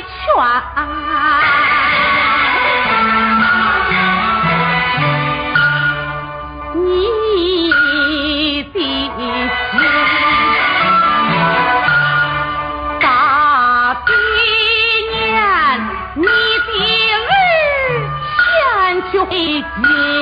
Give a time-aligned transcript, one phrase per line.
[0.00, 0.08] 全
[6.74, 6.78] 你
[8.72, 8.74] 的
[13.00, 13.04] 大
[14.06, 14.08] 悲
[15.10, 15.18] 念，
[16.14, 16.68] 你的
[17.16, 17.28] 儿
[18.38, 18.48] 前
[19.10, 19.14] 去
[19.60, 20.19] 见。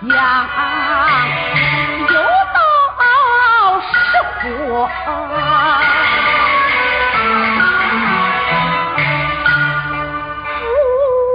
[0.00, 0.14] 娘
[2.08, 2.14] 又
[2.54, 2.58] 到
[3.80, 3.88] 石
[4.42, 4.44] 湖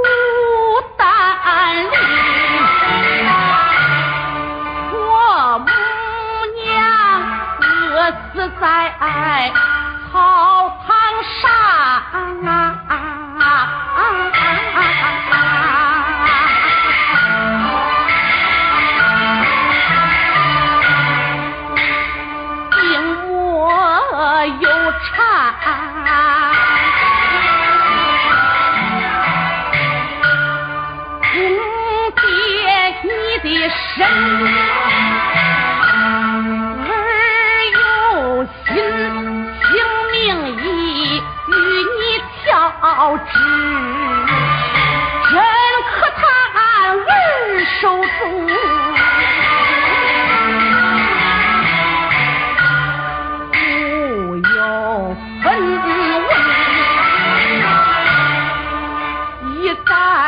[0.04, 0.06] 牡
[0.96, 1.00] 丹
[1.76, 1.92] 里
[4.94, 4.96] 我
[5.60, 5.68] 母
[6.64, 6.66] 娘
[7.90, 8.62] 饿死在
[10.12, 10.14] 草
[10.86, 10.90] 堂
[11.42, 11.44] 上
[12.46, 13.11] 啊。
[24.46, 25.54] 有禅，
[31.32, 31.34] 公
[32.16, 32.22] 爹
[33.04, 33.10] 你
[33.44, 34.08] 的身，
[36.88, 36.90] 儿
[37.72, 37.78] 有
[38.66, 39.70] 心，性
[40.12, 40.14] 命
[40.58, 40.60] 已
[41.18, 42.02] 与你
[42.44, 42.50] 调
[43.18, 43.32] 知，
[45.30, 45.34] 真
[45.92, 46.20] 可叹
[46.56, 46.60] 儿
[47.80, 47.82] 受
[48.20, 48.20] 重。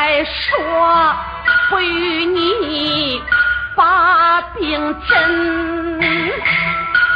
[0.06, 1.16] 再说
[1.70, 3.22] 不与你
[3.74, 6.30] 把兵阵，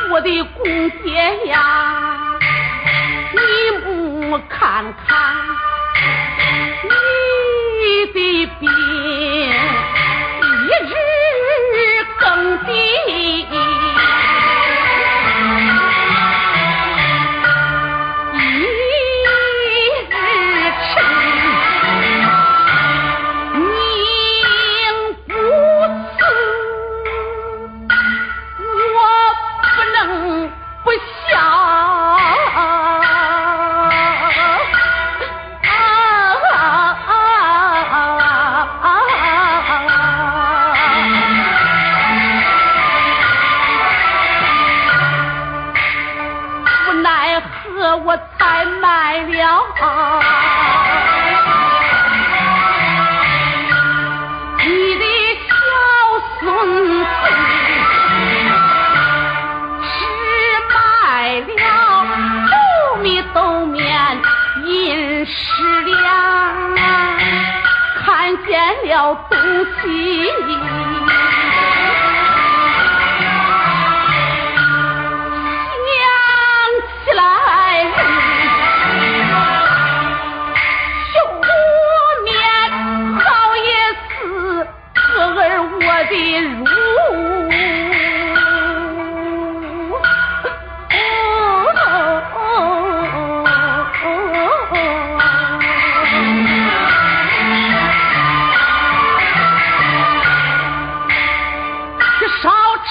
[0.10, 2.18] 我的公爹呀，
[3.34, 3.40] 你
[3.84, 5.36] 不看看
[6.84, 7.17] 你。
[69.16, 69.38] 东
[69.82, 70.28] 西，
[75.88, 75.96] 想
[77.06, 77.22] 起来，
[81.14, 81.16] 休
[82.24, 82.32] 面，
[83.20, 83.68] 早也
[84.10, 84.16] 是，
[84.94, 85.00] 哥
[85.42, 86.12] 儿我的
[86.42, 86.87] 如。
[102.42, 102.90] 烧柴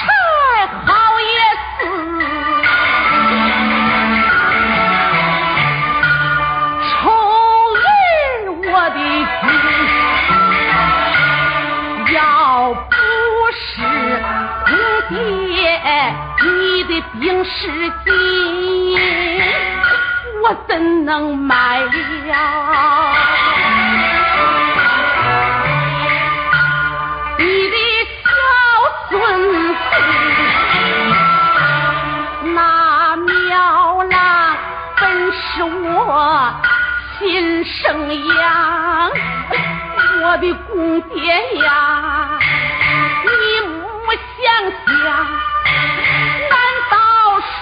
[0.85, 1.25] 好意
[1.79, 1.79] 思，
[6.91, 6.95] 臭
[7.75, 7.85] 儿
[8.65, 8.99] 我的
[9.41, 9.45] 子，
[12.13, 12.17] 要
[12.75, 12.95] 不
[13.53, 13.63] 是
[14.67, 14.75] 你
[15.15, 15.17] 爹
[16.43, 16.47] 你
[16.85, 16.91] 的
[17.21, 17.57] 兵士
[18.05, 18.09] 金，
[20.43, 20.71] 我怎
[21.05, 21.87] 能卖了？
[37.19, 38.09] 亲生
[38.39, 39.11] 养，
[40.23, 41.25] 我的公爹
[41.65, 42.39] 呀，
[43.25, 43.29] 你
[43.69, 43.83] 莫
[44.15, 44.45] 想
[44.85, 45.05] 想。
[46.49, 46.55] 难
[46.91, 46.95] 道
[47.41, 47.57] 说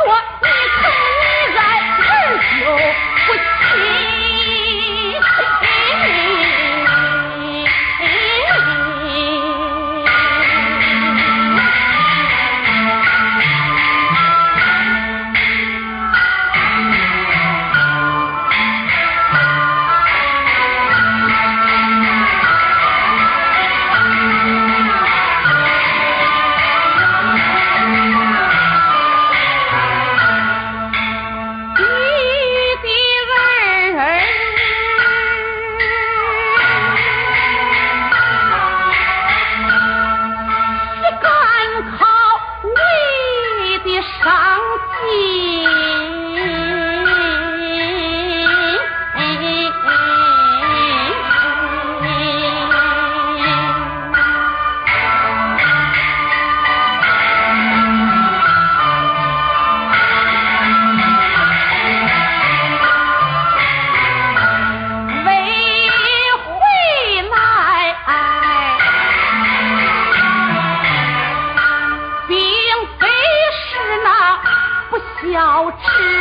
[75.82, 76.13] 劝